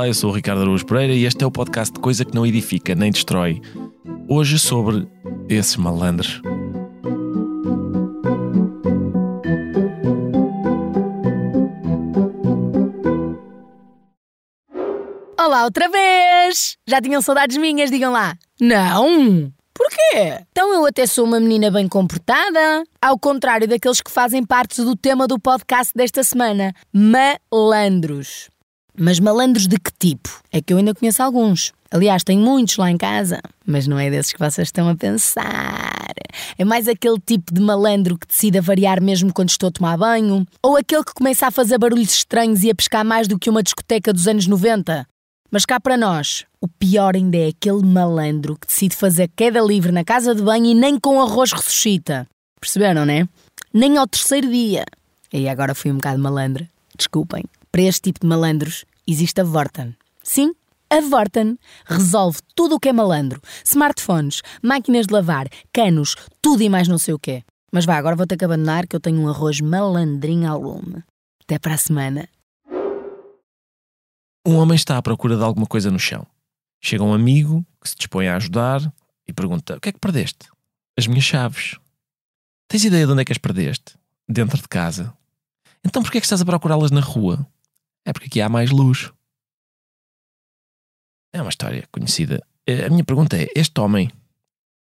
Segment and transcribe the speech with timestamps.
[0.00, 2.34] Olá, eu sou o Ricardo Araújo Pereira e este é o podcast de Coisa que
[2.34, 3.60] não edifica nem destrói.
[4.26, 5.06] Hoje sobre
[5.46, 6.40] esses malandros.
[15.38, 16.78] Olá outra vez!
[16.88, 18.38] Já tinham saudades minhas, digam lá.
[18.58, 19.52] Não!
[19.74, 20.42] Porquê?
[20.50, 22.84] Então eu até sou uma menina bem comportada.
[23.02, 26.72] Ao contrário daqueles que fazem parte do tema do podcast desta semana.
[26.90, 28.48] Malandros.
[29.02, 30.28] Mas malandros de que tipo?
[30.52, 31.72] É que eu ainda conheço alguns.
[31.90, 33.40] Aliás, tenho muitos lá em casa.
[33.64, 36.12] Mas não é desses que vocês estão a pensar.
[36.58, 40.46] É mais aquele tipo de malandro que decide variar mesmo quando estou a tomar banho.
[40.62, 43.62] Ou aquele que começa a fazer barulhos estranhos e a pescar mais do que uma
[43.62, 45.06] discoteca dos anos 90.
[45.50, 49.92] Mas cá para nós, o pior ainda é aquele malandro que decide fazer queda livre
[49.92, 52.26] na casa de banho e nem com arroz ressuscita.
[52.60, 53.26] Perceberam, né?
[53.72, 54.84] Nem ao terceiro dia.
[55.32, 56.68] E agora fui um bocado malandra.
[56.94, 57.44] Desculpem.
[57.72, 59.96] Para este tipo de malandros, existe a Vorten.
[60.22, 60.52] Sim,
[60.88, 63.40] a Vorten resolve tudo o que é malandro.
[63.64, 67.42] Smartphones, máquinas de lavar, canos, tudo e mais não sei o quê.
[67.72, 71.02] Mas vá, agora vou ter que abandonar que eu tenho um arroz malandrinho ao lume.
[71.42, 72.28] Até para a semana.
[74.46, 76.26] Um homem está à procura de alguma coisa no chão.
[76.82, 78.80] Chega um amigo que se dispõe a ajudar
[79.28, 80.48] e pergunta: O que é que perdeste?
[80.98, 81.78] As minhas chaves.
[82.68, 83.94] Tens ideia de onde é que as perdeste?
[84.28, 85.12] Dentro de casa.
[85.84, 87.46] Então porquê é que estás a procurá-las na rua?
[88.04, 89.10] É porque aqui há mais luz.
[91.32, 92.42] É uma história conhecida.
[92.86, 94.10] A minha pergunta é: este homem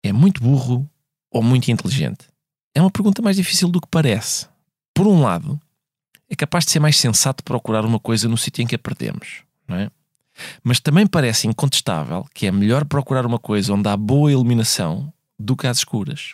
[0.03, 0.89] é muito burro
[1.31, 2.27] ou muito inteligente?
[2.73, 4.47] É uma pergunta mais difícil do que parece.
[4.93, 5.59] Por um lado,
[6.29, 9.47] é capaz de ser mais sensato procurar uma coisa no sítio em que a perdemos
[9.67, 9.89] não é?
[10.63, 15.55] Mas também parece incontestável que é melhor procurar uma coisa onde há boa iluminação do
[15.57, 16.33] que às escuras.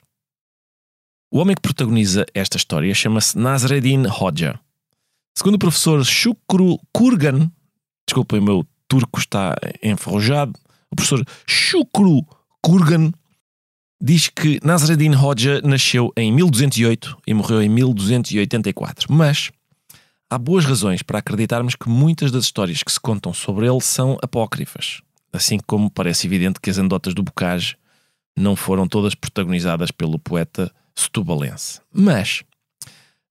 [1.32, 4.60] O homem que protagoniza esta história chama-se Nasreddin Hoxha.
[5.36, 7.52] Segundo o professor Shukru Kurgan,
[8.08, 10.54] desculpem, o meu turco está enferrujado,
[10.92, 12.26] o professor Shukru
[12.62, 13.12] Kurgan
[14.00, 19.50] diz que Nasreddin Hoxha nasceu em 1208 e morreu em 1284, mas
[20.30, 24.18] há boas razões para acreditarmos que muitas das histórias que se contam sobre ele são
[24.22, 25.02] apócrifas,
[25.32, 27.76] assim como parece evidente que as anedotas do Bocage
[28.38, 31.80] não foram todas protagonizadas pelo poeta setubalense.
[31.92, 32.44] Mas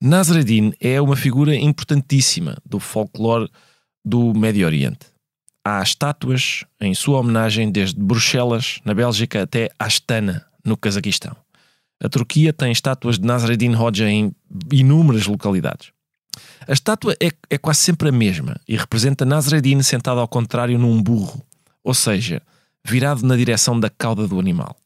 [0.05, 3.49] Nasreddin é uma figura importantíssima do folclore
[4.05, 5.07] do Médio Oriente.
[5.65, 11.37] Há estátuas em sua homenagem desde Bruxelas, na Bélgica, até Astana, no Cazaquistão.
[12.03, 14.35] A Turquia tem estátuas de Nasreddin Hoxha em
[14.73, 15.93] inúmeras localidades.
[16.67, 21.01] A estátua é, é quase sempre a mesma e representa Nasreddin sentado ao contrário num
[21.01, 21.41] burro,
[21.85, 22.43] ou seja,
[22.85, 24.77] virado na direção da cauda do animal.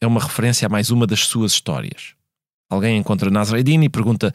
[0.00, 2.16] É uma referência a mais uma das suas histórias.
[2.68, 4.32] Alguém encontra Nasreddin e pergunta: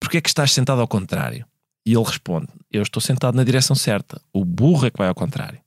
[0.00, 1.46] Por que é que estás sentado ao contrário?
[1.86, 5.14] E ele responde: Eu estou sentado na direção certa, o burro é que vai ao
[5.14, 5.60] contrário.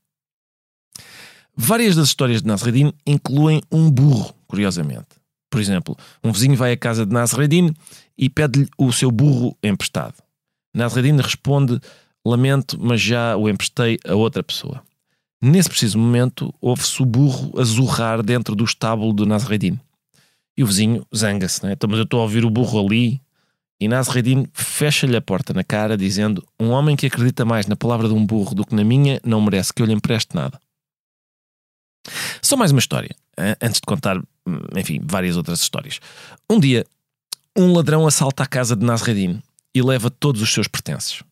[1.55, 5.07] Várias das histórias de Nasreddin incluem um burro, curiosamente.
[5.49, 7.73] Por exemplo, um vizinho vai à casa de Nasreddin
[8.17, 10.15] e pede-lhe o seu burro emprestado.
[10.73, 11.79] Nasreddin responde:
[12.25, 14.83] Lamento, mas já o emprestei a outra pessoa.
[15.41, 19.79] Nesse preciso momento, ouve-se o burro a zurrar dentro do estábulo de Nasreddin.
[20.57, 21.73] E o vizinho zanga-se, né?
[21.73, 23.21] Então, mas eu estou a ouvir o burro ali.
[23.79, 28.07] E Nasreddin fecha-lhe a porta na cara, dizendo: Um homem que acredita mais na palavra
[28.07, 30.59] de um burro do que na minha não merece que eu lhe empreste nada.
[32.41, 33.15] Só mais uma história,
[33.61, 34.21] antes de contar,
[34.77, 35.99] enfim, várias outras histórias.
[36.49, 36.85] Um dia,
[37.57, 39.41] um ladrão assalta a casa de Nasreddin
[39.73, 41.23] e leva todos os seus pertences.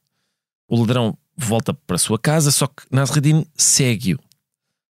[0.68, 4.20] O ladrão volta para a sua casa, só que Nasreddin segue-o.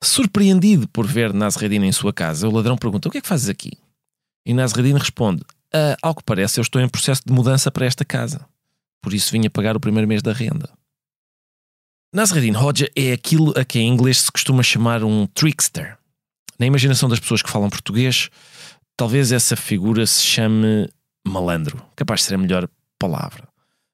[0.03, 3.49] Surpreendido por ver Nasreddin em sua casa, o ladrão pergunta: O que é que fazes
[3.49, 3.73] aqui?
[4.47, 5.43] E Nasreddin responde:
[5.75, 8.47] ah, Ao que parece, eu estou em processo de mudança para esta casa.
[9.03, 10.71] Por isso vinha pagar o primeiro mês da renda.
[12.15, 15.99] Nasreddin Hodja é aquilo a que em inglês se costuma chamar um trickster.
[16.59, 18.31] Na imaginação das pessoas que falam português,
[18.97, 20.89] talvez essa figura se chame
[21.27, 22.69] malandro, capaz de ser a melhor
[22.99, 23.47] palavra.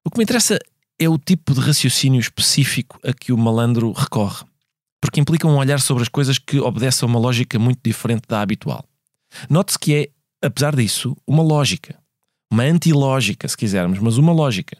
[0.04, 0.58] O que me interessa
[0.98, 4.44] é o tipo de raciocínio específico a que o malandro recorre,
[5.00, 8.40] porque implica um olhar sobre as coisas que obedece a uma lógica muito diferente da
[8.40, 8.84] habitual.
[9.50, 10.10] Note-se que é,
[10.42, 11.96] apesar disso, uma lógica.
[12.50, 14.76] Uma antilógica, se quisermos, mas uma lógica.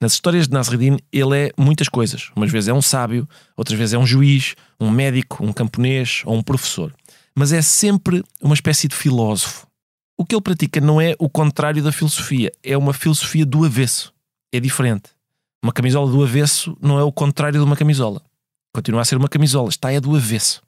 [0.00, 2.30] Nas histórias de Nasreddin, ele é muitas coisas.
[2.36, 3.26] Umas vezes é um sábio,
[3.56, 6.94] outras vezes é um juiz, um médico, um camponês ou um professor.
[7.34, 9.66] Mas é sempre uma espécie de filósofo,
[10.18, 14.14] o que ele pratica não é o contrário da filosofia, é uma filosofia do avesso.
[14.50, 15.10] É diferente.
[15.62, 18.22] Uma camisola do avesso não é o contrário de uma camisola.
[18.74, 20.62] Continua a ser uma camisola, está é do avesso.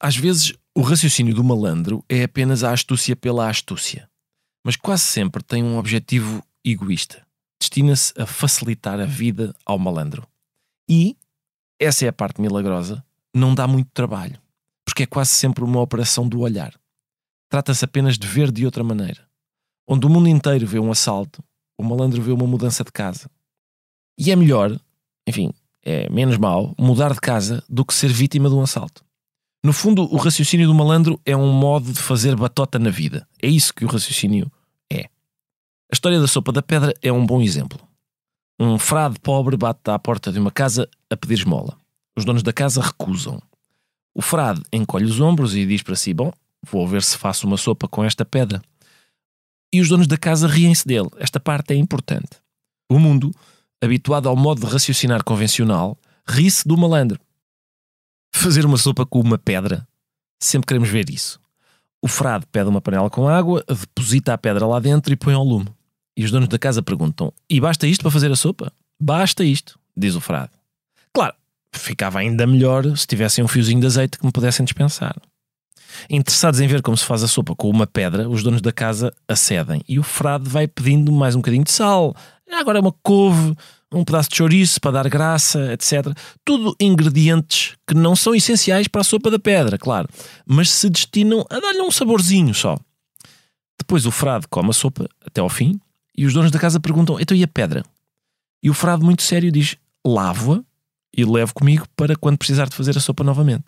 [0.00, 4.10] Às vezes, o raciocínio do malandro é apenas a astúcia pela astúcia,
[4.62, 7.26] mas quase sempre tem um objetivo egoísta.
[7.58, 10.28] Destina-se a facilitar a vida ao malandro.
[10.86, 11.16] E,
[11.80, 13.02] essa é a parte milagrosa,
[13.34, 14.38] não dá muito trabalho,
[14.84, 16.78] porque é quase sempre uma operação do olhar.
[17.48, 19.26] Trata-se apenas de ver de outra maneira.
[19.88, 21.42] Onde o mundo inteiro vê um assalto,
[21.78, 23.30] o malandro vê uma mudança de casa.
[24.18, 24.78] E é melhor,
[25.26, 29.05] enfim, é menos mau mudar de casa do que ser vítima de um assalto.
[29.66, 33.26] No fundo, o raciocínio do malandro é um modo de fazer batota na vida.
[33.42, 34.48] É isso que o raciocínio
[34.88, 35.06] é.
[35.90, 37.80] A história da sopa da pedra é um bom exemplo.
[38.60, 41.76] Um frade pobre bate à porta de uma casa a pedir esmola.
[42.16, 43.42] Os donos da casa recusam.
[44.14, 46.30] O frade encolhe os ombros e diz para si: Bom,
[46.62, 48.62] vou ver se faço uma sopa com esta pedra.
[49.74, 51.10] E os donos da casa riem-se dele.
[51.16, 52.36] Esta parte é importante.
[52.88, 53.34] O mundo,
[53.82, 57.18] habituado ao modo de raciocinar convencional, ri-se do malandro.
[58.38, 59.88] Fazer uma sopa com uma pedra.
[60.38, 61.40] Sempre queremos ver isso.
[62.02, 65.42] O frade pede uma panela com água, deposita a pedra lá dentro e põe ao
[65.42, 65.66] lume.
[66.14, 68.70] E os donos da casa perguntam: E basta isto para fazer a sopa?
[69.00, 70.50] Basta isto, diz o frade.
[71.14, 71.34] Claro,
[71.72, 75.16] ficava ainda melhor se tivessem um fiozinho de azeite que me pudessem dispensar.
[76.08, 79.12] Interessados em ver como se faz a sopa com uma pedra, os donos da casa
[79.26, 82.14] acedem e o frade vai pedindo mais um bocadinho de sal,
[82.52, 83.56] agora uma couve,
[83.98, 86.06] um pedaço de chouriço para dar graça, etc.
[86.44, 90.08] Tudo ingredientes que não são essenciais para a sopa da pedra, claro,
[90.46, 92.78] mas se destinam a dar-lhe um saborzinho só.
[93.78, 95.80] Depois o frade come a sopa até ao fim
[96.16, 97.82] e os donos da casa perguntam: então e a pedra?
[98.62, 100.62] E o frade, muito sério, diz: lavo-a
[101.16, 103.64] e levo comigo para quando precisar de fazer a sopa novamente.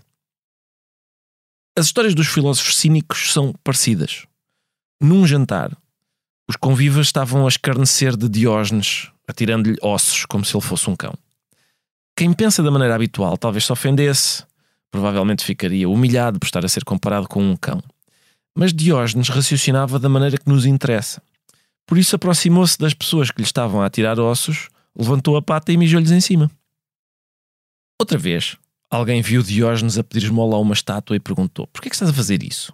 [1.77, 4.27] As histórias dos filósofos cínicos são parecidas.
[5.01, 5.77] Num jantar,
[6.49, 11.15] os convivas estavam a escarnecer de Diógenes, atirando-lhe ossos como se ele fosse um cão.
[12.17, 14.43] Quem pensa da maneira habitual talvez se ofendesse,
[14.91, 17.83] provavelmente ficaria humilhado por estar a ser comparado com um cão.
[18.57, 21.23] Mas Diógenes raciocinava da maneira que nos interessa.
[21.87, 25.77] Por isso aproximou-se das pessoas que lhe estavam a tirar ossos, levantou a pata e
[25.77, 26.51] mijou-lhes em cima.
[28.01, 28.57] Outra vez,
[28.91, 31.95] alguém viu Diógenes a pedir esmola a uma estátua e perguntou: Por que, é que
[31.95, 32.73] estás a fazer isso?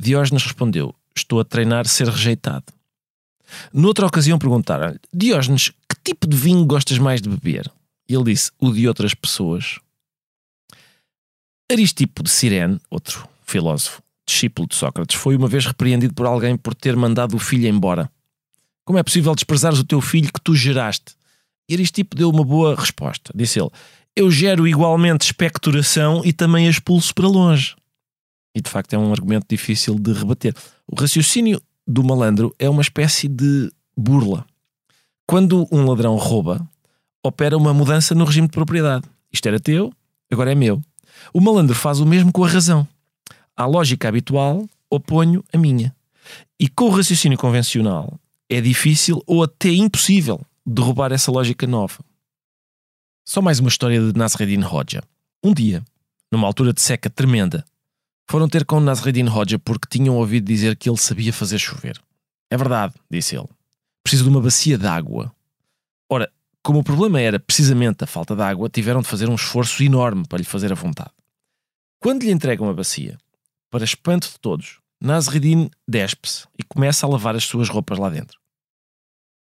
[0.00, 2.64] Diógenes respondeu: Estou a treinar ser rejeitado.
[3.72, 7.70] Noutra ocasião perguntaram-lhe: Diógenes, que tipo de vinho gostas mais de beber?
[8.08, 9.78] Ele disse: O de outras pessoas.
[11.70, 16.74] Aristipo de Cirene, outro filósofo, discípulo de Sócrates, foi uma vez repreendido por alguém por
[16.74, 18.10] ter mandado o filho embora.
[18.84, 21.14] Como é possível desprezares o teu filho que tu geraste?
[21.68, 23.32] E Aristipo deu uma boa resposta.
[23.34, 23.70] Disse ele:
[24.14, 27.74] Eu gero igualmente expectoração e também expulso para longe.
[28.54, 30.54] E de facto é um argumento difícil de rebater.
[30.86, 34.46] O raciocínio do malandro é uma espécie de burla.
[35.26, 36.66] Quando um ladrão rouba,
[37.24, 39.04] opera uma mudança no regime de propriedade.
[39.32, 39.92] Isto era teu,
[40.30, 40.80] agora é meu.
[41.32, 42.86] O malandro faz o mesmo com a razão.
[43.56, 45.94] À lógica habitual, oponho a minha.
[46.58, 48.18] E com o raciocínio convencional,
[48.48, 51.98] é difícil ou até impossível derrubar essa lógica nova.
[53.24, 55.02] Só mais uma história de Nasreddin Hoxha.
[55.42, 55.82] Um dia,
[56.30, 57.64] numa altura de seca tremenda,
[58.30, 62.00] foram ter com Nasreddin Hoxha porque tinham ouvido dizer que ele sabia fazer chover.
[62.50, 63.48] É verdade, disse ele.
[64.02, 65.34] Preciso de uma bacia de água.
[66.10, 66.30] Ora,
[66.62, 70.26] como o problema era precisamente a falta de água, tiveram de fazer um esforço enorme
[70.28, 71.12] para lhe fazer a vontade.
[72.00, 73.18] Quando lhe entregam a bacia,
[73.70, 78.42] para espanto de todos, Nasreddin despe-se e começa a lavar as suas roupas lá dentro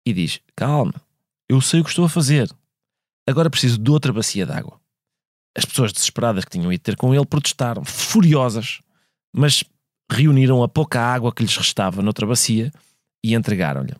[0.06, 0.94] e diz: Calma,
[1.48, 2.50] eu sei o que estou a fazer.
[3.26, 4.80] Agora preciso de outra bacia de água.
[5.56, 8.80] As pessoas desesperadas que tinham ido ter com ele protestaram, furiosas,
[9.34, 9.64] mas
[10.10, 12.72] reuniram a pouca água que lhes restava noutra bacia
[13.24, 13.94] e entregaram-lhe.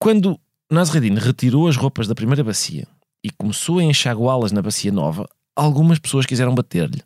[0.00, 0.38] Quando
[0.70, 2.86] Nasreddin retirou as roupas da primeira bacia
[3.22, 7.02] e começou a enxaguá-las na bacia nova, algumas pessoas quiseram bater-lhe.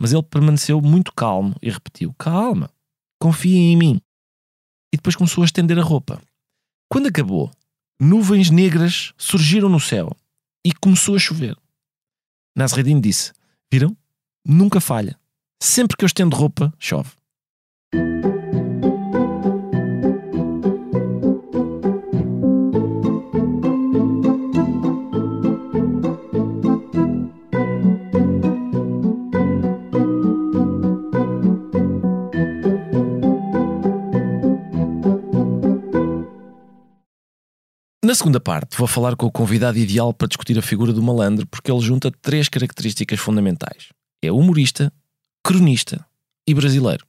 [0.00, 2.70] Mas ele permaneceu muito calmo e repetiu: Calma,
[3.20, 4.00] confia em mim.
[4.92, 6.20] E depois começou a estender a roupa.
[6.88, 7.50] Quando acabou,
[8.00, 10.16] nuvens negras surgiram no céu
[10.64, 11.56] e começou a chover.
[12.58, 13.30] Nasreddin disse:
[13.70, 13.96] Viram?
[14.44, 15.16] Nunca falha.
[15.62, 17.12] Sempre que eu estendo roupa, chove.
[38.08, 41.46] Na segunda parte, vou falar com o convidado ideal para discutir a figura do malandro,
[41.46, 43.88] porque ele junta três características fundamentais:
[44.22, 44.90] é humorista,
[45.44, 46.02] cronista
[46.46, 47.04] e brasileiro.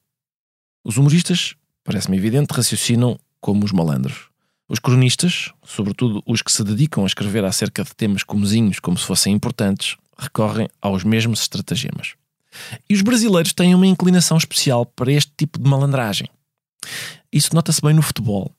[0.84, 4.28] Os humoristas, parece-me evidente, raciocinam como os malandros.
[4.68, 9.06] Os cronistas, sobretudo os que se dedicam a escrever acerca de temas comezinhos como se
[9.06, 12.16] fossem importantes, recorrem aos mesmos estratagemas.
[12.90, 16.28] E os brasileiros têm uma inclinação especial para este tipo de malandragem.
[17.32, 18.54] Isso nota-se bem no futebol.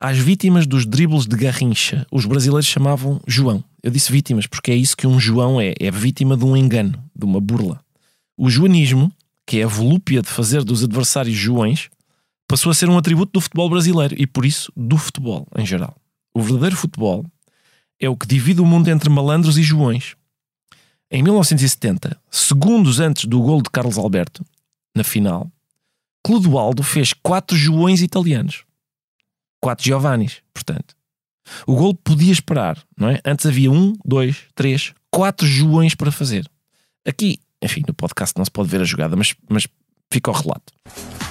[0.00, 3.64] Às vítimas dos dribles de Garrincha, os brasileiros chamavam João.
[3.82, 7.02] Eu disse vítimas porque é isso que um João é, é vítima de um engano,
[7.16, 7.80] de uma burla.
[8.36, 9.12] O joanismo,
[9.44, 11.90] que é a volúpia de fazer dos adversários joões,
[12.46, 15.96] passou a ser um atributo do futebol brasileiro e, por isso, do futebol em geral.
[16.32, 17.26] O verdadeiro futebol
[17.98, 20.14] é o que divide o mundo entre malandros e joões.
[21.10, 24.44] Em 1970, segundos antes do gol de Carlos Alberto,
[24.94, 25.50] na final,
[26.22, 28.67] Clodoaldo fez quatro joões italianos
[29.60, 30.96] quatro Giovannis, portanto.
[31.66, 33.20] O gol podia esperar, não é?
[33.24, 36.48] Antes havia um, dois, três, quatro Joões para fazer.
[37.06, 39.66] Aqui, enfim, no podcast não se pode ver a jogada, mas, mas
[40.12, 40.72] fica o relato.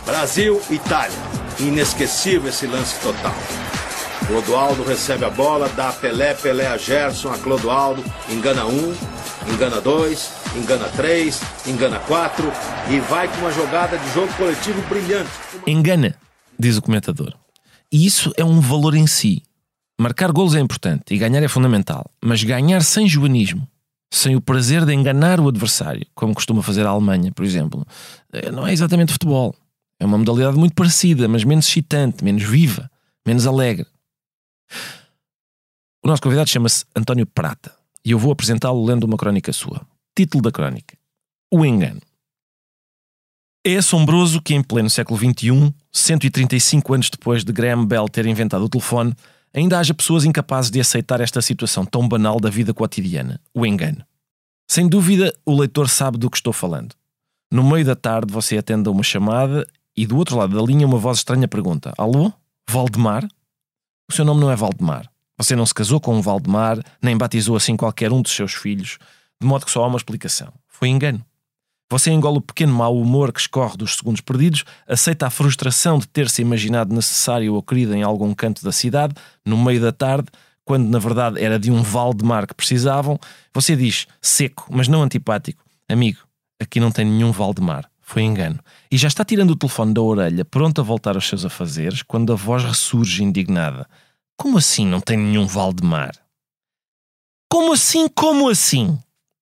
[0.06, 1.18] Brasil, Itália.
[1.60, 3.36] Inesquecível esse lance total.
[4.26, 8.94] Clodoaldo recebe a bola, dá a Pelé, Pelé a Gerson, a Clodoaldo, engana um,
[9.54, 12.52] engana dois, engana três, engana quatro
[12.90, 15.30] e vai com uma jogada de jogo coletivo brilhante.
[15.66, 16.16] Engana,
[16.60, 17.34] diz o comentador.
[17.92, 19.44] E isso é um valor em si.
[20.00, 23.68] Marcar golos é importante e ganhar é fundamental, mas ganhar sem juanismo,
[24.14, 27.86] sem o prazer de enganar o adversário, como costuma fazer a Alemanha, por exemplo,
[28.32, 29.56] eh, não é exatamente futebol.
[30.00, 32.92] É uma modalidade muito parecida, mas menos excitante, menos viva,
[33.26, 33.88] menos alegre.
[36.04, 37.76] O nosso convidado chama-se António Prata
[38.06, 39.86] e eu vou apresentá-lo lendo uma crónica sua.
[40.16, 40.96] Título da crónica:
[41.52, 42.02] O Engano.
[43.70, 48.64] É assombroso que, em pleno século XXI, 135 anos depois de Graham Bell ter inventado
[48.64, 49.14] o telefone,
[49.54, 54.06] ainda haja pessoas incapazes de aceitar esta situação tão banal da vida cotidiana, o engano.
[54.70, 56.96] Sem dúvida, o leitor sabe do que estou falando.
[57.52, 60.88] No meio da tarde, você atende a uma chamada e do outro lado da linha
[60.88, 62.32] uma voz estranha pergunta: Alô?
[62.70, 63.28] Valdemar?
[64.10, 65.12] O seu nome não é Valdemar.
[65.38, 68.98] Você não se casou com um Valdemar, nem batizou assim qualquer um dos seus filhos,
[69.42, 70.54] de modo que só há uma explicação.
[70.70, 71.22] Foi engano.
[71.90, 76.08] Você engole o pequeno mau humor que escorre dos segundos perdidos, aceita a frustração de
[76.08, 79.14] ter-se imaginado necessário ou querido em algum canto da cidade,
[79.46, 80.28] no meio da tarde,
[80.66, 83.18] quando na verdade era de um Valdemar que precisavam.
[83.54, 86.20] Você diz, seco, mas não antipático: Amigo,
[86.60, 87.90] aqui não tem nenhum Valdemar.
[88.02, 88.60] Foi engano.
[88.92, 92.34] E já está tirando o telefone da orelha, pronto a voltar aos seus afazeres, quando
[92.34, 93.88] a voz ressurge indignada:
[94.38, 96.12] Como assim não tem nenhum Valdemar?
[97.50, 98.10] Como assim?
[98.10, 99.00] Como assim?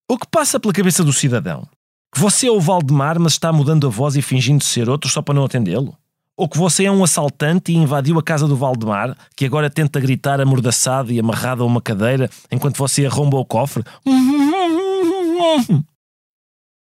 [0.07, 1.67] O que passa pela cabeça do cidadão?
[2.17, 5.35] Você é o Valdemar, mas está mudando a voz e fingindo ser outro só para
[5.35, 5.97] não atendê-lo?
[6.37, 9.99] Ou que você é um assaltante e invadiu a casa do Valdemar, que agora tenta
[9.99, 13.83] gritar amordaçado e amarrado a uma cadeira enquanto você arromba o cofre?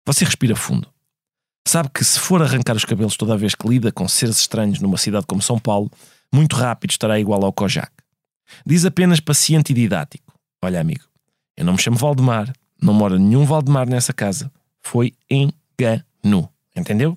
[0.07, 0.87] Você respira fundo.
[1.67, 4.99] Sabe que se for arrancar os cabelos toda vez que lida com seres estranhos numa
[4.99, 5.91] cidade como São Paulo,
[6.33, 7.91] muito rápido estará igual ao Kojak.
[8.65, 11.05] Diz apenas paciente e didático: Olha, amigo,
[11.57, 14.49] eu não me chamo Valdemar, não mora nenhum Valdemar nessa casa
[14.85, 16.49] foi engano.
[16.77, 17.17] Entendeu?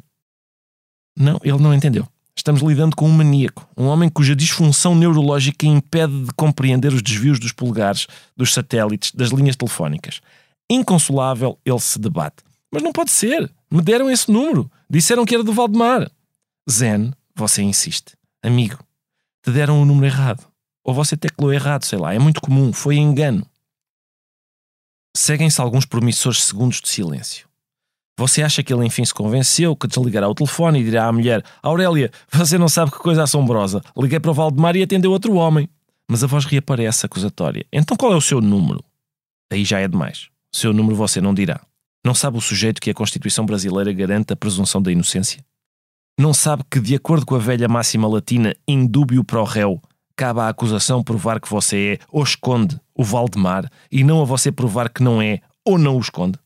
[1.15, 2.07] Não, ele não entendeu.
[2.35, 7.39] Estamos lidando com um maníaco, um homem cuja disfunção neurológica impede de compreender os desvios
[7.39, 8.05] dos polegares,
[8.35, 10.21] dos satélites, das linhas telefónicas.
[10.69, 12.43] Inconsolável, ele se debate.
[12.71, 13.51] Mas não pode ser.
[13.71, 14.69] Me deram esse número.
[14.89, 16.09] Disseram que era do Valdemar.
[16.69, 18.15] Zen, você insiste.
[18.43, 18.77] Amigo,
[19.43, 20.45] te deram o número errado.
[20.83, 22.13] Ou você teclou errado, sei lá.
[22.13, 22.71] É muito comum.
[22.71, 23.45] Foi engano.
[25.15, 27.46] Seguem-se alguns promissores segundos de silêncio.
[28.17, 31.43] Você acha que ele enfim se convenceu, que desligará o telefone e dirá à mulher:
[31.61, 33.81] Aurélia, você não sabe que coisa assombrosa.
[33.95, 35.69] Liguei para o Valdemar e atendeu outro homem.
[36.09, 37.65] Mas a voz reaparece acusatória.
[37.71, 38.83] Então qual é o seu número?
[39.51, 40.29] Aí já é demais.
[40.53, 41.61] O seu número você não dirá.
[42.03, 45.43] Não sabe o sujeito que a Constituição brasileira garante a presunção da inocência?
[46.19, 49.79] Não sabe que, de acordo com a velha máxima latina, indúbio pro réu,
[50.15, 54.51] cabe à acusação provar que você é ou esconde o Valdemar e não a você
[54.51, 56.39] provar que não é ou não o esconde?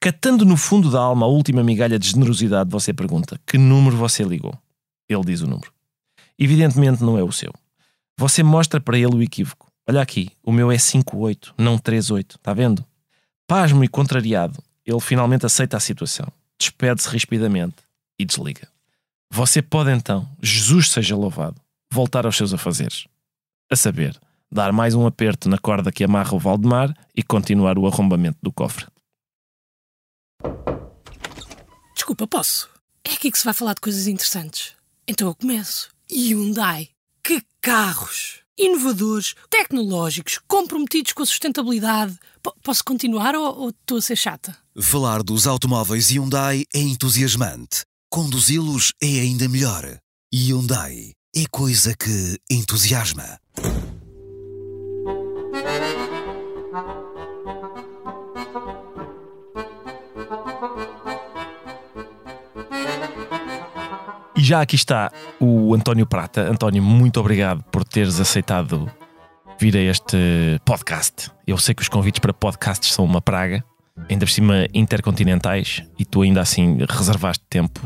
[0.00, 4.22] Catando no fundo da alma a última migalha de generosidade, você pergunta: que número você
[4.22, 4.56] ligou?
[5.08, 5.72] Ele diz o número.
[6.38, 7.52] Evidentemente não é o seu.
[8.18, 9.70] Você mostra para ele o equívoco.
[9.88, 12.36] Olha aqui, o meu é 58, não 38.
[12.36, 12.84] Está vendo?
[13.46, 16.26] Pasmo e contrariado, ele finalmente aceita a situação,
[16.58, 17.76] despede-se rispidamente
[18.18, 18.68] e desliga.
[19.30, 21.60] Você pode então, Jesus seja louvado,
[21.92, 23.06] voltar aos seus afazeres.
[23.70, 24.18] A saber,
[24.50, 28.52] dar mais um aperto na corda que amarra o Valdemar e continuar o arrombamento do
[28.52, 28.86] cofre.
[31.94, 32.68] Desculpa, posso?
[33.04, 34.74] É aqui que se vai falar de coisas interessantes.
[35.08, 35.90] Então eu começo.
[36.10, 36.90] Hyundai.
[37.22, 38.40] Que carros!
[38.58, 42.18] Inovadores, tecnológicos, comprometidos com a sustentabilidade.
[42.42, 44.56] P posso continuar ou, ou estou a ser chata?
[44.80, 47.84] Falar dos automóveis Hyundai é entusiasmante.
[48.08, 49.98] Conduzi-los é ainda melhor.
[50.32, 53.38] Hyundai é coisa que entusiasma.
[64.46, 65.10] Já aqui está
[65.40, 66.42] o António Prata.
[66.42, 68.88] António, muito obrigado por teres aceitado
[69.58, 71.32] vir a este podcast.
[71.44, 73.64] Eu sei que os convites para podcasts são uma praga,
[74.08, 77.80] ainda por cima intercontinentais, e tu ainda assim reservaste tempo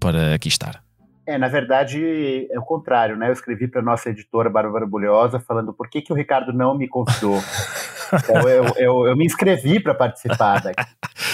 [0.00, 0.82] para aqui estar.
[1.26, 3.28] É, na verdade, é o contrário, né?
[3.28, 6.88] Eu escrevi para nossa editora Bárbara Bulhosa falando por que, que o Ricardo não me
[6.88, 7.38] convidou.
[8.14, 10.82] então eu, eu, eu me inscrevi para participar daqui.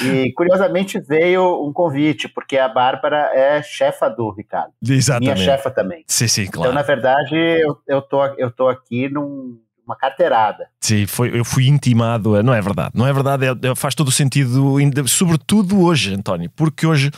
[0.03, 4.73] E curiosamente veio um convite, porque a Bárbara é chefa do Ricardo.
[4.87, 5.35] Exatamente.
[5.35, 6.05] Minha chefa também.
[6.07, 6.71] Sim, sim, claro.
[6.71, 10.69] Então, na verdade, eu, eu, tô, eu tô aqui num, uma carteirada.
[10.81, 12.43] Sim, foi, eu fui intimado.
[12.43, 13.47] Não é verdade, não é verdade.
[13.47, 17.11] É, é, faz todo o sentido, sobretudo hoje, António, porque hoje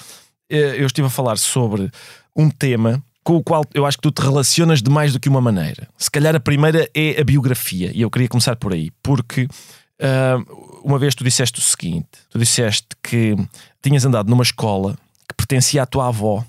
[0.51, 1.91] eh, eu estive a falar sobre
[2.35, 5.29] um tema com o qual eu acho que tu te relacionas de mais do que
[5.29, 5.89] uma maneira.
[5.97, 9.49] Se calhar a primeira é a biografia, e eu queria começar por aí, porque
[10.85, 13.37] uma vez tu disseste o seguinte: tu disseste que
[13.83, 14.97] tinhas andado numa escola
[15.29, 16.45] que pertencia à tua avó,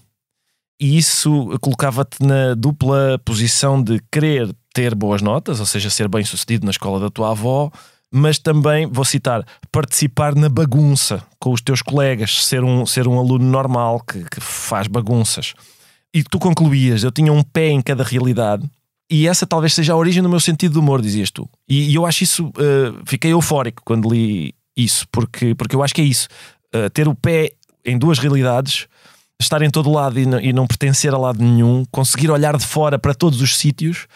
[0.79, 6.23] e isso colocava-te na dupla posição de querer ter boas notas, ou seja, ser bem
[6.23, 7.71] sucedido na escola da tua avó,
[8.11, 13.17] mas também, vou citar, participar na bagunça com os teus colegas, ser um, ser um
[13.17, 15.53] aluno normal que, que faz bagunças.
[16.13, 18.69] E tu concluías, eu tinha um pé em cada realidade,
[19.09, 21.49] e essa talvez seja a origem do meu sentido de humor, dizias tu.
[21.67, 25.93] E, e eu acho isso, uh, fiquei eufórico quando li isso, porque, porque eu acho
[25.93, 26.27] que é isso.
[26.75, 27.51] Uh, ter o pé
[27.85, 28.87] em duas realidades,
[29.39, 32.65] estar em todo lado e não, e não pertencer a lado nenhum, conseguir olhar de
[32.65, 34.07] fora para todos os sítios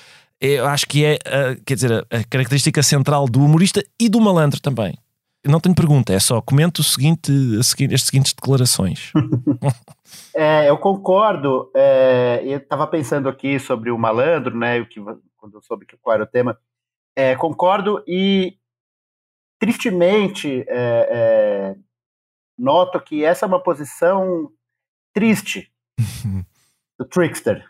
[0.42, 1.20] eu acho que é,
[1.64, 4.98] quer dizer, a característica central do humorista e do malandro também.
[5.46, 7.32] não tenho pergunta, é só comento o seguinte,
[7.64, 9.12] seguinte as seguintes declarações.
[10.36, 11.72] é, eu concordo.
[11.76, 14.80] É, eu estava pensando aqui sobre o malandro, né?
[14.80, 15.00] O que,
[15.38, 16.58] quando eu soube qual era o tema.
[17.16, 18.58] É, concordo e
[19.60, 21.76] tristemente é, é,
[22.58, 24.50] noto que essa é uma posição
[25.14, 25.72] triste
[26.98, 27.64] do trickster.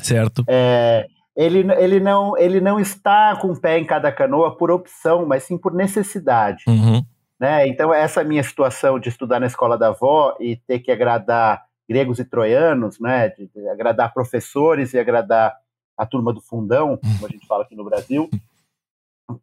[0.00, 0.44] Certo.
[0.46, 5.26] É, ele, ele, não, ele não está com o pé em cada canoa por opção,
[5.26, 6.64] mas sim por necessidade.
[6.68, 7.02] Uhum.
[7.40, 7.66] Né?
[7.66, 12.18] Então, essa minha situação de estudar na escola da avó e ter que agradar gregos
[12.18, 13.28] e troianos, né?
[13.28, 15.54] de, de agradar professores e agradar
[15.96, 18.28] a turma do fundão, como a gente fala aqui no Brasil,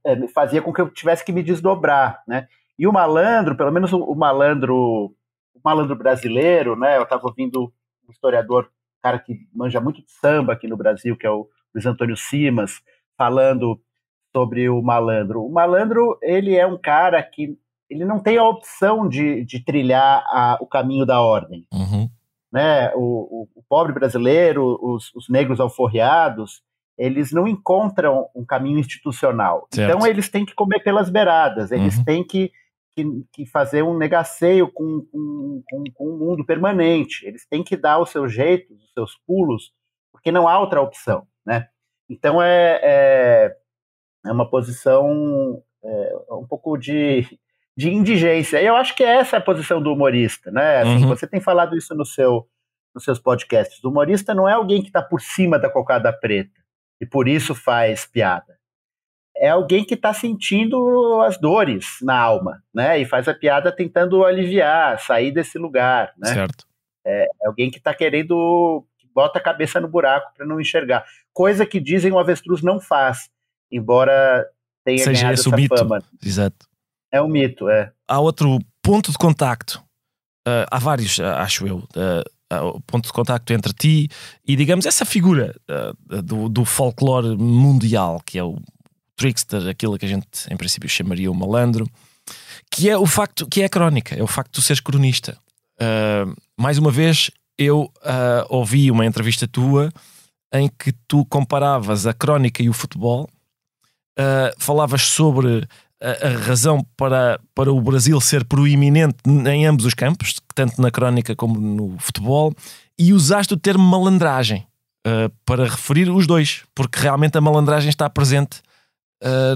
[0.05, 2.21] é, fazia com que eu tivesse que me desdobrar.
[2.27, 2.47] Né?
[2.77, 5.15] E o malandro, pelo menos o, o malandro
[5.53, 6.97] o malandro brasileiro, né?
[6.97, 7.71] eu estava ouvindo
[8.07, 8.69] um historiador,
[9.01, 12.81] cara que manja muito de samba aqui no Brasil, que é o Luiz Antônio Simas,
[13.17, 13.79] falando
[14.35, 15.45] sobre o malandro.
[15.45, 17.57] O malandro, ele é um cara que
[17.89, 21.67] ele não tem a opção de, de trilhar a, o caminho da ordem.
[21.73, 22.09] Uhum.
[22.51, 22.93] Né?
[22.95, 26.61] O, o, o, pobre brasileiro, os, os, negros alforriados,
[26.97, 29.67] eles não encontram um caminho institucional.
[29.71, 29.89] Certo.
[29.89, 32.03] Então, eles têm que comer pelas beiradas, eles uhum.
[32.03, 32.51] têm que,
[32.93, 37.77] que, que, fazer um negaceio com, com, com, com um mundo permanente, eles têm que
[37.77, 39.71] dar os seus jeitos, os seus pulos,
[40.11, 41.67] porque não há outra opção né?
[42.09, 43.57] Então é, é,
[44.25, 47.25] é uma posição é, um pouco de,
[47.77, 48.61] de indigência.
[48.61, 50.81] Eu acho que essa é a posição do humorista, né?
[50.81, 51.07] Assim, uhum.
[51.07, 52.47] Você tem falado isso no seu,
[52.93, 53.83] nos seus podcasts.
[53.83, 56.59] O humorista não é alguém que está por cima da cocada preta
[56.99, 58.59] e por isso faz piada.
[59.35, 62.99] É alguém que está sentindo as dores na alma, né?
[62.99, 66.33] E faz a piada tentando aliviar, sair desse lugar, né?
[66.33, 66.65] Certo.
[67.03, 71.05] É, é alguém que está querendo bota a cabeça no buraco para não enxergar.
[71.33, 73.29] Coisa que dizem o avestruz não faz,
[73.71, 74.47] embora
[74.83, 76.01] tenha Seja ganhado essa fama.
[76.23, 76.70] Exato.
[77.11, 77.91] É um mito, é.
[78.07, 79.83] Há outro ponto de contacto.
[80.47, 81.77] Uh, há vários, uh, acho eu.
[81.95, 82.23] Uh,
[82.75, 84.09] o ponto de contacto entre ti
[84.45, 85.55] e, digamos, essa figura
[86.21, 88.57] do, do folclore mundial, que é o
[89.15, 91.89] trickster, aquilo que a gente, em princípio, chamaria o malandro,
[92.69, 95.37] que é o facto, que é a crónica, é o facto de seres cronista.
[96.59, 99.91] mais uma vez, eu uh, ouvi uma entrevista tua
[100.51, 103.29] em que tu comparavas a crónica e o futebol,
[104.19, 105.67] uh, falavas sobre
[106.01, 111.35] a, razão para, para o Brasil ser proeminente em ambos os campos, tanto na crónica
[111.35, 112.53] como no futebol,
[112.97, 114.65] e usaste o termo malandragem
[115.05, 118.61] uh, para referir os dois, porque realmente a malandragem está presente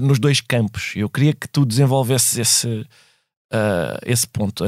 [0.00, 0.92] nos dois campos.
[0.94, 2.86] Eu queria que tu desenvolvesses esse,
[4.06, 4.64] esse ponto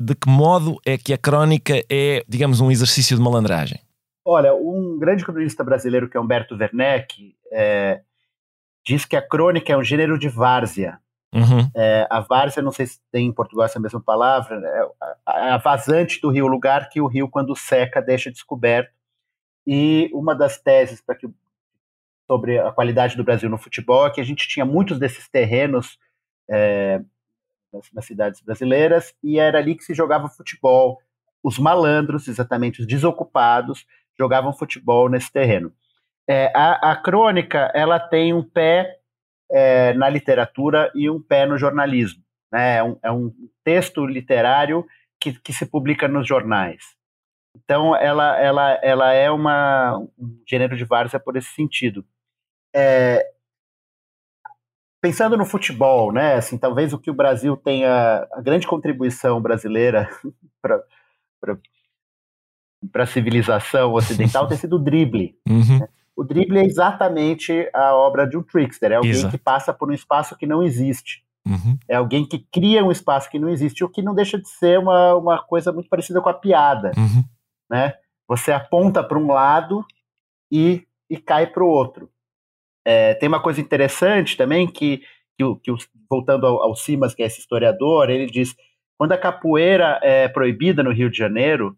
[0.00, 3.78] de que modo é que a crónica é, digamos, um exercício de malandragem?
[4.24, 8.00] Olha, um grande cronista brasileiro que é Humberto Werneck é,
[8.84, 10.98] diz que a crônica é um gênero de várzea.
[11.32, 11.70] Uhum.
[11.76, 16.20] É, a várzea, não sei se tem em português essa mesma palavra, é a, vazante
[16.20, 18.92] do rio, o lugar que o rio, quando seca, deixa descoberto.
[19.66, 21.28] E uma das teses para que
[22.26, 25.98] sobre a qualidade do Brasil no futebol é que a gente tinha muitos desses terrenos
[26.48, 27.00] é,
[27.72, 31.00] nas, nas, cidades brasileiras, e era ali que se jogava futebol.
[31.42, 33.86] os malandros, exatamente os desocupados,
[34.18, 35.72] jogavam futebol nesse terreno.
[36.30, 39.00] É, a, a, crônica ela tem um pé
[39.50, 42.22] é, na literatura e um pé no jornalismo.
[42.52, 42.76] Né?
[42.76, 44.86] É, um, é um texto literário
[45.20, 46.84] que, que, se publica nos jornais.
[47.56, 52.06] Então, ela, ela, ela é uma, um gênero de várzea por esse sentido.
[52.72, 53.28] É,
[55.02, 56.34] pensando no futebol, né?
[56.34, 60.08] Assim, talvez o que o Brasil tenha a grande contribuição brasileira
[60.62, 60.84] para
[63.02, 65.36] a civilização ocidental tenha sido o drible.
[65.48, 65.80] Uhum.
[65.80, 65.88] Né?
[66.16, 69.30] O drible é exatamente a obra de um trickster, é alguém Exato.
[69.30, 71.24] que passa por um espaço que não existe.
[71.46, 71.78] Uhum.
[71.88, 74.78] É alguém que cria um espaço que não existe, o que não deixa de ser
[74.78, 76.92] uma, uma coisa muito parecida com a piada.
[76.96, 77.24] Uhum.
[77.70, 77.94] Né?
[78.28, 79.84] Você aponta para um lado
[80.52, 82.10] e, e cai para o outro.
[82.84, 85.02] É, tem uma coisa interessante também que,
[85.38, 85.72] que, que
[86.08, 88.54] voltando ao, ao Simas, que é esse historiador, ele diz
[88.98, 91.74] quando a capoeira é proibida no Rio de Janeiro,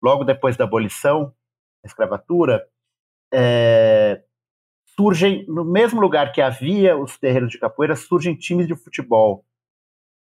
[0.00, 1.34] logo depois da abolição
[1.82, 2.64] da escravatura,
[3.32, 4.20] é,
[4.96, 9.44] surgem, no mesmo lugar que havia os terreiros de capoeira, surgem times de futebol.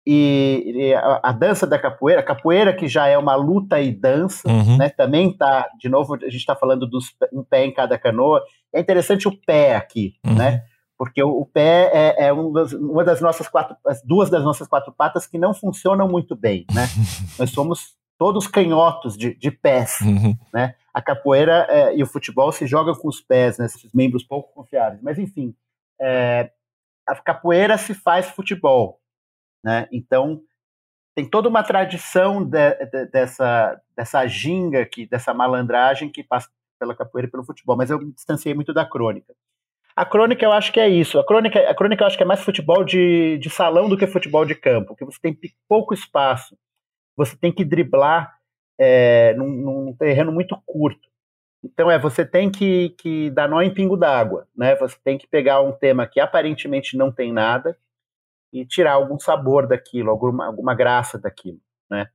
[0.07, 4.47] E, e a, a, dança da capoeira, capoeira que já é uma luta e dança,
[4.47, 4.77] uhum.
[4.77, 8.43] né, também está, de novo, a gente está falando dos um pé em cada canoa.
[8.71, 10.35] É interessante o pé aqui, uhum.
[10.35, 10.61] né?
[10.97, 14.43] Porque o, o pé é, é um das, uma das nossas quatro, as duas das
[14.43, 16.87] nossas quatro patas que não funcionam muito bem, né?
[17.39, 20.37] Nós somos todos canhotos de, de pés, uhum.
[20.53, 20.75] né?
[20.95, 23.65] A capoeira é, e o futebol se jogam com os pés, né?
[23.65, 25.01] Esses membros pouco confiáveis.
[25.01, 25.53] Mas enfim,
[25.99, 26.49] é,
[27.05, 29.01] a capoeira se faz futebol,
[29.61, 29.89] né?
[29.91, 30.41] Então
[31.13, 36.95] tem toda uma tradição de, de, dessa dessa ginga aqui, dessa malandragem que passa pela
[36.95, 37.75] capoeira e pelo futebol.
[37.75, 39.35] Mas eu me distanciei muito da crônica.
[39.93, 41.19] A crônica eu acho que é isso.
[41.19, 44.07] A crônica, a crônica eu acho que é mais futebol de, de salão do que
[44.07, 46.57] futebol de campo, porque você tem pouco espaço,
[47.17, 48.33] você tem que driblar
[48.79, 51.07] é, num, num, terreno muito curto.
[51.63, 54.75] Então é, você tem que, que dar nó em pingo d'água, né?
[54.75, 57.77] Você tem que pegar um tema que aparentemente não tem nada
[58.53, 61.59] e tirar algum sabor daquilo, alguma, alguma graça daquilo,
[61.89, 62.07] né?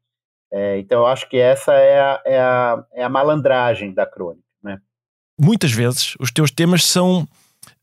[0.52, 4.46] É, então eu acho que essa é a, é a, é a malandragem da crônica,
[4.62, 4.80] né?
[5.38, 7.22] Muitas vezes os teus temas são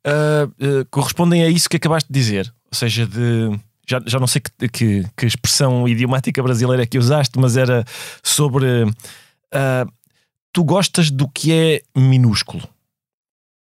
[0.05, 3.49] uh, uh, correspondem a isso que acabaste de dizer, ou seja, de
[3.89, 7.85] já, já não sei que, que, que expressão idiomática brasileira que usaste, mas era
[8.21, 9.91] sobre uh,
[10.51, 12.63] tu gostas do que é minúsculo.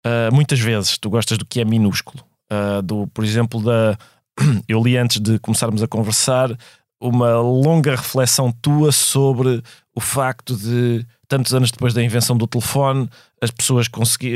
[0.07, 2.25] Uh, muitas vezes tu gostas do que é minúsculo.
[2.51, 3.99] Uh, do, por exemplo, da
[4.69, 6.57] eu li antes de começarmos a conversar
[7.01, 9.61] uma longa reflexão tua sobre
[9.95, 13.09] o facto de tantos anos depois da invenção do telefone,
[13.41, 13.89] as pessoas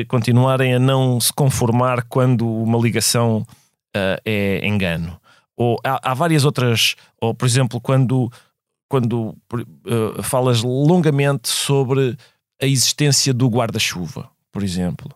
[0.09, 3.47] continuarem a não se conformar quando uma ligação
[3.95, 5.21] uh, é engano.
[5.57, 8.31] Ou há, há, várias outras, ou por exemplo, quando,
[8.89, 12.17] quando uh, falas longamente sobre
[12.61, 15.11] a existência do guarda-chuva, por exemplo,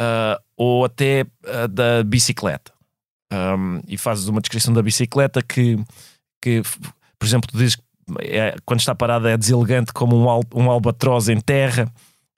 [0.00, 2.72] uh, ou até uh, da bicicleta.
[3.32, 5.78] Um, e fazes uma descrição da bicicleta que,
[6.42, 6.62] que
[7.16, 7.82] por exemplo, tu dizes que
[8.18, 11.90] é, quando está parada é deselegante como um, al, um albatroz em terra.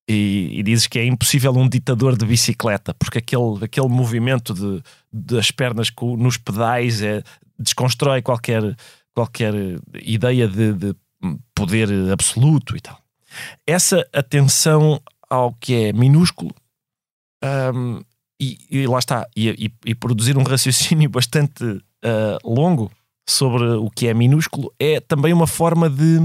[0.09, 4.83] E, e, dizes que é impossível um ditador de bicicleta, porque aquele, aquele movimento de,
[5.12, 7.23] das pernas com, nos pedais é,
[7.57, 8.77] desconstrói qualquer,
[9.15, 9.55] qualquer
[10.03, 10.97] ideia de, de
[11.55, 13.01] poder absoluto e tal.
[13.65, 16.55] Essa atenção ao que é minúsculo
[17.75, 18.03] um,
[18.41, 22.91] e, e, lá está, e, e, produzir um raciocínio bastante uh, longo
[23.29, 26.19] sobre o que é minúsculo é também uma forma de,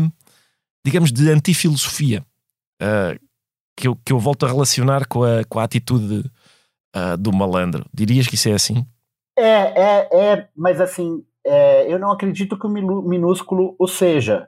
[0.84, 2.26] digamos, de antifilosofia
[2.82, 3.27] uh,
[3.78, 6.30] que, eu, que eu volto a relacionar com a, com a atitude
[6.96, 7.86] uh, do malandro.
[7.94, 8.84] Dirias que isso é assim?
[9.38, 14.48] É, é, é, mas assim, é, eu não acredito que o minúsculo o seja.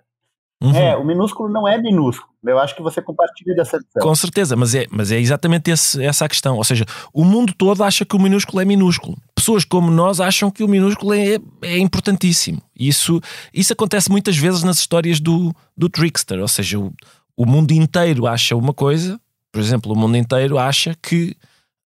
[0.62, 0.76] Uhum.
[0.76, 2.28] É, o minúsculo não é minúsculo.
[2.44, 4.02] Eu acho que você compartilha dessa visão.
[4.02, 6.58] Com certeza, mas é, mas é exatamente esse, essa a questão.
[6.58, 9.18] Ou seja, o mundo todo acha que o minúsculo é minúsculo.
[9.36, 12.62] Pessoas como nós acham que o minúsculo é, é importantíssimo.
[12.78, 13.22] Isso,
[13.54, 16.40] isso acontece muitas vezes nas histórias do, do trickster.
[16.40, 16.94] Ou seja, o,
[17.40, 19.18] o mundo inteiro acha uma coisa,
[19.50, 21.38] por exemplo, o mundo inteiro acha que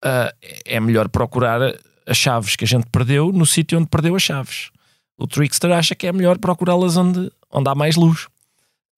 [0.04, 1.60] uh, é melhor procurar
[2.04, 4.70] as chaves que a gente perdeu no sítio onde perdeu as chaves.
[5.16, 8.26] O trickster acha que é melhor procurá-las onde, onde há mais luz.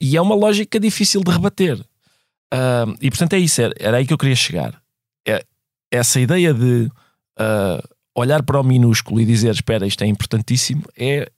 [0.00, 1.78] E é uma lógica difícil de rebater.
[1.80, 4.80] Uh, e portanto é isso, era, era, aí que eu queria chegar.
[5.26, 5.44] É,
[5.90, 6.90] essa ideia de
[7.38, 11.30] uh, olhar para o minúsculo e dizer espera, isto é importantíssimo, é,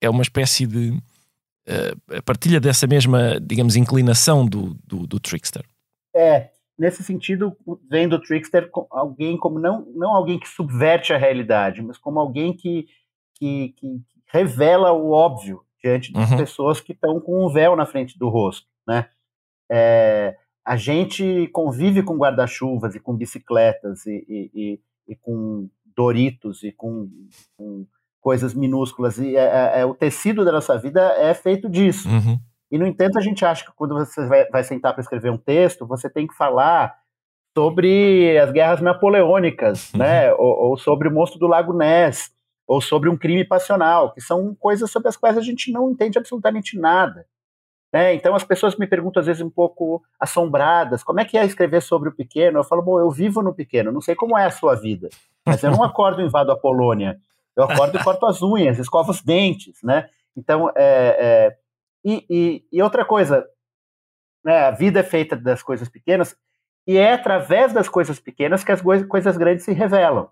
[0.00, 0.98] é uma espécie de
[1.68, 5.64] uh, partilha dessa mesma, digamos, inclinação do, do, do trickster.
[6.14, 7.56] É, nesse sentido,
[7.90, 12.52] vendo o trickster alguém como não, não alguém que subverte a realidade, mas como alguém
[12.52, 12.86] que,
[13.34, 16.36] que, que revela o óbvio diante das uhum.
[16.38, 18.66] pessoas que estão com um véu na frente do rosto.
[18.86, 19.08] né?
[19.70, 26.62] É, a gente convive com guarda-chuvas e com bicicletas e, e, e, e com Doritos
[26.62, 27.08] e com,
[27.56, 27.86] com
[28.24, 29.18] coisas minúsculas.
[29.18, 32.08] E é, é, é, o tecido da nossa vida é feito disso.
[32.08, 32.40] Uhum.
[32.72, 35.36] E, no entanto, a gente acha que quando você vai, vai sentar para escrever um
[35.36, 36.96] texto, você tem que falar
[37.54, 40.00] sobre as guerras napoleônicas, uhum.
[40.00, 40.32] né?
[40.32, 42.32] Ou, ou, sobre o monstro do Lago Ness,
[42.66, 46.16] ou sobre um crime passional, que são coisas sobre as quais a gente não entende
[46.16, 47.26] absolutamente nada.
[47.92, 48.14] Né?
[48.14, 51.80] Então as pessoas me perguntam às vezes um pouco assombradas, como é que é escrever
[51.80, 52.58] sobre o pequeno?
[52.58, 55.10] Eu falo, bom, eu vivo no pequeno, não sei como é a sua vida,
[55.46, 57.20] mas eu não acordo e invado a Polônia,
[57.56, 60.08] eu acordo e corto as unhas, escovo os dentes, né?
[60.36, 61.56] Então, é, é
[62.04, 63.46] e, e, e, outra coisa,
[64.44, 66.36] né, a vida é feita das coisas pequenas
[66.86, 70.28] e é através das coisas pequenas que as coisas grandes se revelam.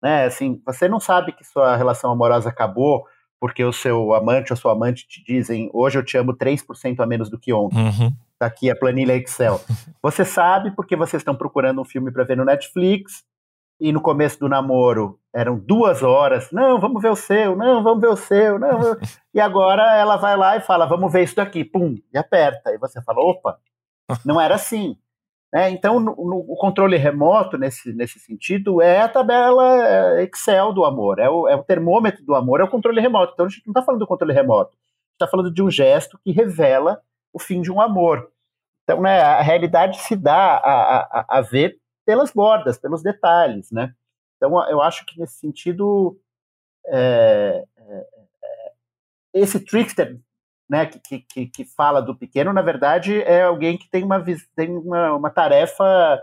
[0.00, 0.26] Né?
[0.26, 3.04] Assim, você não sabe que sua relação amorosa acabou
[3.40, 7.06] porque o seu amante ou sua amante te dizem hoje eu te amo 3% a
[7.06, 7.78] menos do que ontem.
[7.78, 8.12] Uhum.
[8.38, 9.60] Tá aqui a planilha Excel.
[10.00, 13.24] Você sabe porque vocês estão procurando um filme para ver no Netflix
[13.80, 16.50] e no começo do namoro eram duas horas.
[16.50, 18.96] Não, vamos ver o seu, não, vamos ver o seu, não.
[19.34, 22.72] e agora ela vai lá e fala, vamos ver isso daqui, pum, e aperta.
[22.72, 23.58] E você fala, opa,
[24.24, 24.96] não era assim.
[25.54, 30.72] É, então, no, no, o controle remoto, nesse, nesse sentido, é a tabela é, Excel
[30.72, 33.32] do amor, é o, é o termômetro do amor, é o controle remoto.
[33.32, 35.70] Então, a gente não está falando do controle remoto, a gente está falando de um
[35.70, 37.00] gesto que revela
[37.32, 38.30] o fim de um amor.
[38.82, 43.92] Então, né, a realidade se dá a, a, a ver pelas bordas, pelos detalhes, né?
[44.36, 46.18] Então, eu acho que nesse sentido,
[46.86, 48.06] é, é,
[49.34, 50.18] é esse trickster
[50.68, 54.70] né, que, que, que fala do pequeno, na verdade, é alguém que tem uma, tem
[54.70, 56.22] uma, uma tarefa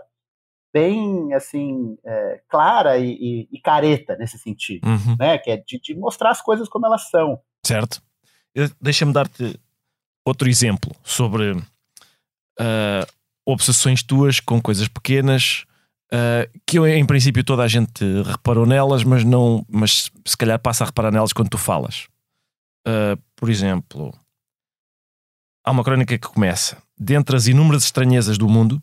[0.72, 5.16] bem assim é, clara e, e, e, careta nesse sentido, uhum.
[5.18, 5.38] né?
[5.38, 7.40] Que é de, de, mostrar as coisas como elas são.
[7.64, 8.02] Certo.
[8.80, 9.58] Deixa-me dar-te
[10.26, 13.06] outro exemplo sobre uh,
[13.46, 15.64] obsessões tuas com coisas pequenas
[16.12, 20.58] uh, que eu, em princípio toda a gente reparou nelas, mas não, mas se calhar
[20.58, 22.06] passa a reparar nelas quando tu falas.
[22.86, 24.12] Uh, por exemplo,
[25.64, 28.82] há uma crónica que começa: Dentre as inúmeras estranhezas do mundo,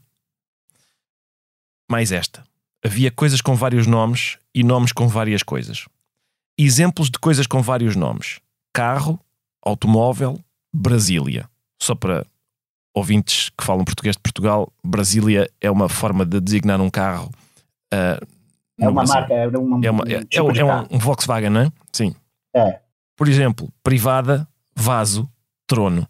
[1.90, 2.44] mais esta.
[2.84, 5.86] Havia coisas com vários nomes e nomes com várias coisas.
[6.58, 8.40] Exemplos de coisas com vários nomes:
[8.74, 9.20] carro,
[9.62, 10.40] automóvel,
[10.74, 11.50] Brasília.
[11.82, 12.26] Só para
[12.94, 17.32] ouvintes que falam português de Portugal, Brasília é uma forma de designar um carro.
[17.94, 18.26] Uh,
[18.80, 19.16] é uma Brasil.
[19.16, 21.72] marca, é, um, é, uma, é, tipo é, um, um Volkswagen, não é?
[21.92, 22.16] Sim.
[22.56, 22.80] É.
[23.16, 25.30] Por exemplo, privada, vaso,
[25.68, 26.08] trono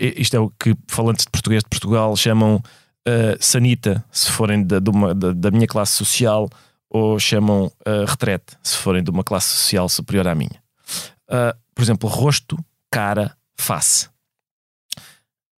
[0.00, 4.78] isto é o que falantes de português de Portugal chamam uh, sanita, se forem da,
[4.90, 6.48] uma, da, da, minha classe social,
[6.88, 10.62] ou chamam uh, retrete, se forem de uma classe social superior à minha.
[11.28, 12.58] Uh, por exemplo, rosto,
[12.90, 14.08] cara, face.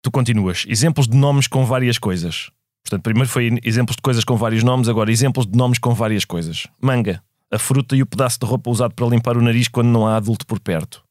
[0.03, 0.65] Tu continuas.
[0.69, 2.51] Exemplos de nomes com várias coisas.
[2.83, 6.25] Portanto, primeiro foi exemplos de coisas com vários nomes, agora exemplos de nomes com várias
[6.25, 6.67] coisas.
[6.81, 10.07] Manga, a fruta e o pedaço de roupa usado para limpar o nariz quando não
[10.07, 11.05] há adulto por perto.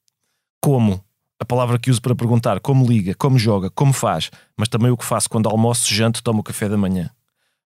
[0.62, 1.02] Como,
[1.40, 4.98] a palavra que uso para perguntar como liga, como joga, como faz, mas também o
[4.98, 7.10] que faço quando almoço, janto, tomo o café da manhã.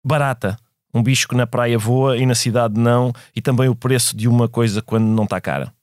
[0.03, 0.57] Barata,
[0.93, 4.27] um bicho que na praia voa e na cidade não, e também o preço de
[4.27, 5.73] uma coisa quando não está cara.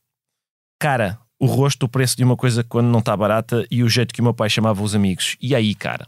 [0.79, 4.15] Cara, o rosto, o preço de uma coisa quando não está barata e o jeito
[4.15, 5.37] que o meu pai chamava os amigos.
[5.41, 6.07] E aí, cara?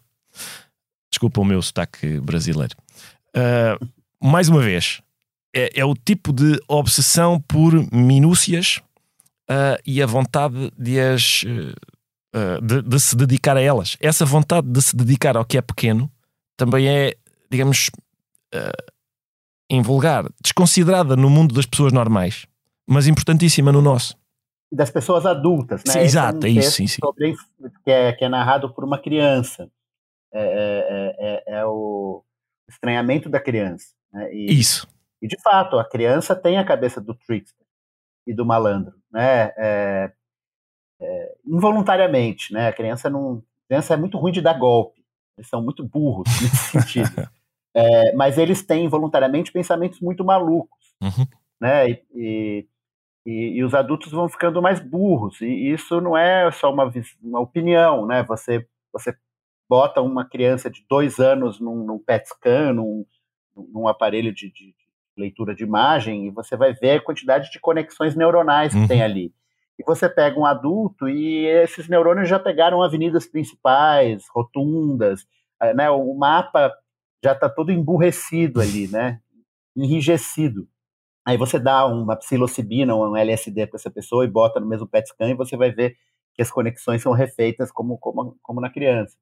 [1.11, 2.77] Desculpa o meu sotaque brasileiro.
[3.37, 3.85] Uh,
[4.23, 5.03] mais uma vez,
[5.53, 8.81] é, é o tipo de obsessão por minúcias
[9.51, 13.97] uh, e a vontade de, as, uh, de, de, se dedicar a elas.
[13.99, 16.09] Essa vontade de se dedicar ao que é pequeno
[16.57, 17.13] também é,
[17.51, 17.91] digamos,
[18.55, 18.93] uh,
[19.69, 22.47] invulgar, desconsiderada no mundo das pessoas normais,
[22.89, 24.15] mas importantíssima no nosso.
[24.75, 25.93] Das pessoas adultas, né?
[25.93, 26.99] Sim, exato, é, um é isso, sim, sim.
[27.01, 27.35] Sobre,
[27.85, 29.71] que, é, que é narrado por uma criança.
[30.33, 32.25] É, é, é, é o
[32.69, 33.87] estranhamento da criança.
[34.13, 34.35] Né?
[34.35, 34.89] E, isso.
[35.23, 37.65] E de fato, a criança tem a cabeça do trickster
[38.27, 39.53] e do malandro né?
[39.57, 40.13] É,
[41.01, 42.69] é, involuntariamente, né?
[42.69, 45.01] A criança não, a criança é muito ruim de dar golpe.
[45.39, 47.31] Eles são muito burros nesse sentido.
[47.73, 51.27] É, mas eles têm voluntariamente pensamentos muito malucos, uhum.
[51.61, 51.91] né?
[51.91, 52.69] E, e,
[53.27, 55.41] e, e, os adultos vão ficando mais burros.
[55.41, 58.23] E isso não é só uma, uma opinião, né?
[58.25, 59.13] Você você
[59.69, 63.05] bota uma criança de dois anos num, num PET scan, num,
[63.57, 64.75] num aparelho de, de
[65.17, 68.89] leitura de imagem e você vai ver a quantidade de conexões neuronais que uhum.
[68.89, 69.33] tem ali.
[69.79, 75.27] E você pega um adulto e esses neurônios já pegaram avenidas principais, rotundas,
[75.61, 75.91] eh, né?
[75.91, 76.73] O mapa
[77.23, 79.21] já está todo emburrecido ali, né?
[79.77, 80.69] Enrijecido.
[81.27, 84.87] Aí você dá uma psilocibina ou um LSD para essa pessoa e bota no mesmo
[84.87, 85.97] PET scan e você vai ver
[86.35, 89.17] que as conexões são refeitas como, como, como na criança.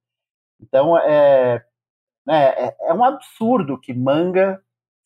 [0.60, 1.62] Então, é,
[2.26, 4.60] né, é, é um absurdo que manga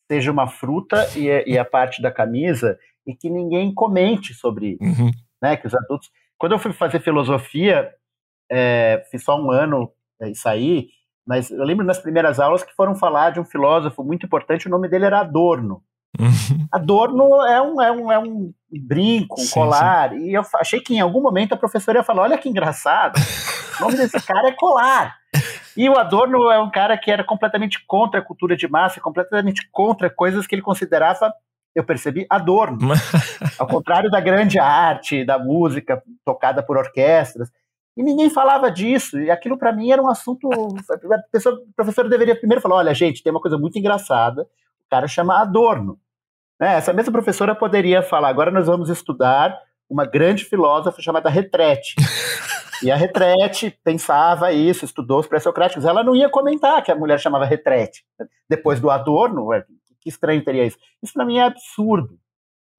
[0.09, 5.01] seja uma fruta e, e, a parte da camisa e que ninguém comente sobre isso,
[5.01, 5.11] uhum.
[5.41, 5.57] né?
[5.57, 6.09] Que os adultos.
[6.37, 7.93] Quando eu fui fazer filosofia,
[8.49, 10.89] é, fiz só um ano é, e saí,
[11.25, 14.71] mas eu lembro nas primeiras aulas que foram falar de um filósofo muito importante, o
[14.71, 15.83] nome dele era Adorno.
[16.19, 16.67] Uhum.
[16.71, 20.29] Adorno é um, é um, é um brinco, um sim, colar, sim.
[20.29, 23.19] e eu achei que em algum momento a professora ia falar: olha que engraçado,
[23.79, 25.15] o nome desse cara é colar.
[25.75, 29.69] E o Adorno é um cara que era completamente contra a cultura de massa, completamente
[29.71, 31.31] contra coisas que ele considerava,
[31.75, 32.79] eu percebi, Adorno.
[33.59, 37.51] Ao contrário da grande arte, da música tocada por orquestras.
[37.95, 39.19] E ninguém falava disso.
[39.19, 40.49] E aquilo para mim era um assunto.
[40.51, 44.47] A, pessoa, a professora deveria primeiro falar: olha, gente, tem uma coisa muito engraçada.
[44.89, 45.99] Cara chama Adorno.
[46.59, 46.75] Né?
[46.75, 49.57] Essa mesma professora poderia falar: agora nós vamos estudar
[49.89, 51.95] uma grande filósofa chamada Retrete.
[52.83, 55.83] E a Retrete pensava isso, estudou os pré-socráticos.
[55.83, 58.05] Ela não ia comentar que a mulher chamava Retrete.
[58.47, 59.49] Depois do Adorno,
[59.99, 60.77] que estranho teria isso.
[61.01, 62.19] Isso para mim é absurdo.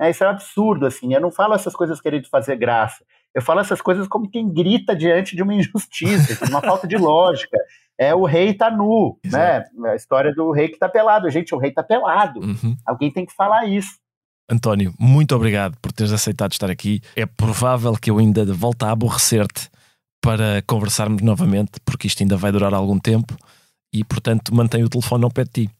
[0.00, 1.12] É, isso é um absurdo, assim.
[1.12, 3.04] Eu não falo essas coisas querendo fazer graça.
[3.34, 6.96] Eu falo essas coisas como quem grita diante de uma injustiça, de uma falta de
[6.96, 7.56] lógica.
[7.98, 9.64] É o rei tá nu, né?
[9.86, 11.28] A história do rei que tá pelado.
[11.30, 12.40] Gente, o rei tá pelado.
[12.40, 12.76] Uhum.
[12.86, 13.98] Alguém tem que falar isso.
[14.50, 17.02] António, muito obrigado por teres aceitado estar aqui.
[17.14, 19.68] É provável que eu ainda volte a aborrecer-te
[20.22, 23.36] para conversarmos novamente, porque isto ainda vai durar algum tempo
[23.92, 25.70] e, portanto, mantenho o telefone ao pé de ti.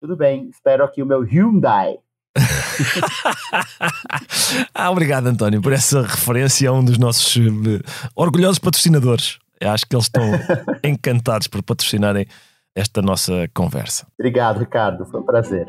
[0.00, 1.98] Tudo bem, espero aqui o meu Hyundai.
[4.74, 7.82] ah, obrigado, António, por essa referência a um dos nossos uh,
[8.14, 9.38] orgulhosos patrocinadores.
[9.60, 10.24] Eu acho que eles estão
[10.84, 12.26] encantados por patrocinarem
[12.74, 14.06] esta nossa conversa.
[14.18, 15.66] Obrigado, Ricardo, foi um prazer.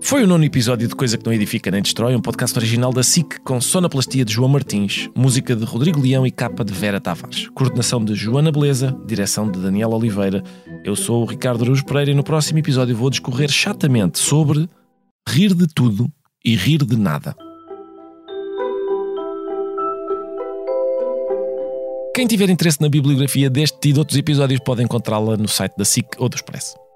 [0.00, 3.02] Foi o nono episódio de Coisa que Não Edifica Nem Destrói, um podcast original da
[3.02, 7.48] SIC com sonoplastia de João Martins, música de Rodrigo Leão e capa de Vera Tavares,
[7.48, 10.42] coordenação de Joana Beleza, direção de Daniel Oliveira.
[10.84, 14.68] Eu sou o Ricardo Aruz Pereira e no próximo episódio vou discorrer chatamente sobre
[15.28, 16.10] rir de tudo
[16.44, 17.36] e rir de nada.
[22.14, 25.84] Quem tiver interesse na bibliografia deste e de outros episódios pode encontrá-la no site da
[25.84, 26.87] SIC ou do Expresso.